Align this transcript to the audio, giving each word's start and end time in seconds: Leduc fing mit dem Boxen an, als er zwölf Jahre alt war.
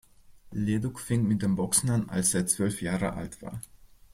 Leduc 0.51 0.97
fing 0.99 1.27
mit 1.27 1.43
dem 1.43 1.55
Boxen 1.55 1.91
an, 1.91 2.09
als 2.09 2.33
er 2.33 2.47
zwölf 2.47 2.81
Jahre 2.81 3.13
alt 3.13 3.39
war. 3.43 3.61